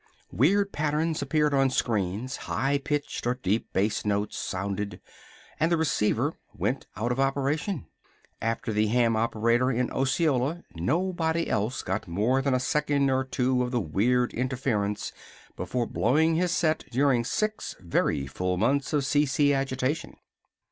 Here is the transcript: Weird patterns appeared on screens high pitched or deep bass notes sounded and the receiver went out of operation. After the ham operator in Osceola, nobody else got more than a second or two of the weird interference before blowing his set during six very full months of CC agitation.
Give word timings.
Weird 0.31 0.71
patterns 0.71 1.21
appeared 1.21 1.53
on 1.53 1.69
screens 1.69 2.35
high 2.49 2.79
pitched 2.79 3.27
or 3.27 3.35
deep 3.35 3.71
bass 3.71 4.03
notes 4.03 4.35
sounded 4.35 4.99
and 5.59 5.71
the 5.71 5.77
receiver 5.77 6.33
went 6.55 6.87
out 6.95 7.11
of 7.11 7.19
operation. 7.19 7.85
After 8.41 8.73
the 8.73 8.87
ham 8.87 9.15
operator 9.15 9.69
in 9.69 9.91
Osceola, 9.91 10.63
nobody 10.73 11.47
else 11.47 11.83
got 11.83 12.07
more 12.07 12.41
than 12.41 12.55
a 12.55 12.59
second 12.59 13.11
or 13.11 13.23
two 13.23 13.61
of 13.61 13.69
the 13.69 13.79
weird 13.79 14.33
interference 14.33 15.11
before 15.55 15.85
blowing 15.85 16.33
his 16.33 16.49
set 16.51 16.79
during 16.89 17.23
six 17.23 17.75
very 17.79 18.25
full 18.25 18.57
months 18.57 18.93
of 18.93 19.03
CC 19.03 19.55
agitation. 19.55 20.15